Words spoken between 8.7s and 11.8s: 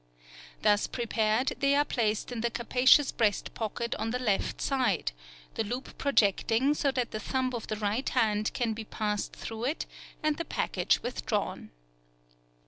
be passed through it and the package withdrawn.